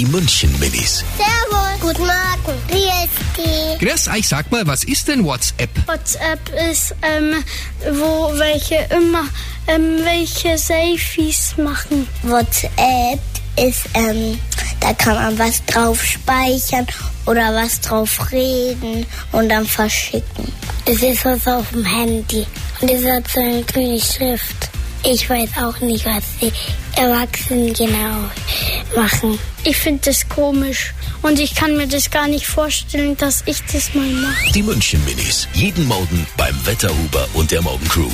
Die 0.00 0.06
München 0.06 0.50
Minis. 0.58 1.04
Servus. 1.18 1.78
Guten 1.78 2.06
Morgen. 2.06 2.58
Wie 2.68 2.86
ist 3.04 3.20
die? 3.36 3.84
Grüß 3.84 4.08
euch, 4.08 4.28
sag 4.28 4.50
mal, 4.50 4.66
was 4.66 4.82
ist 4.84 5.08
denn 5.08 5.26
WhatsApp? 5.26 5.68
WhatsApp 5.86 6.40
ist, 6.70 6.94
ähm, 7.02 7.44
wo 7.98 8.32
welche 8.38 8.76
immer, 8.96 9.28
ähm, 9.66 9.98
welche 10.02 10.56
Selfies 10.56 11.54
machen. 11.58 12.08
WhatsApp 12.22 13.20
ist, 13.56 13.90
ähm, 13.92 14.38
da 14.80 14.94
kann 14.94 15.16
man 15.16 15.38
was 15.38 15.62
drauf 15.66 16.02
speichern 16.02 16.86
oder 17.26 17.54
was 17.54 17.78
drauf 17.82 18.32
reden 18.32 19.04
und 19.32 19.50
dann 19.50 19.66
verschicken. 19.66 20.50
Es 20.86 21.02
ist 21.02 21.26
was 21.26 21.46
auf 21.46 21.68
dem 21.72 21.84
Handy 21.84 22.46
und 22.80 22.90
es 22.90 23.04
hat 23.04 23.28
so 23.30 23.40
eine 23.40 23.62
grüne 23.64 24.00
Schrift. 24.00 24.70
Ich 25.02 25.28
weiß 25.28 25.50
auch 25.62 25.78
nicht, 25.80 26.06
was 26.06 26.24
die 26.40 26.52
Erwachsenen 26.98 27.74
genau 27.74 28.30
machen. 28.94 29.38
Ich 29.64 29.76
finde 29.76 30.02
das 30.06 30.28
komisch 30.28 30.94
und 31.22 31.38
ich 31.38 31.54
kann 31.54 31.76
mir 31.76 31.86
das 31.86 32.10
gar 32.10 32.28
nicht 32.28 32.46
vorstellen, 32.46 33.16
dass 33.16 33.42
ich 33.46 33.62
das 33.72 33.94
mal 33.94 34.06
mache. 34.06 34.52
Die 34.52 34.62
München 34.62 35.04
Minis. 35.04 35.48
Jeden 35.54 35.86
Morgen 35.86 36.26
beim 36.36 36.54
Wetterhuber 36.66 37.28
und 37.34 37.50
der 37.50 37.62
Morgencrew. 37.62 38.10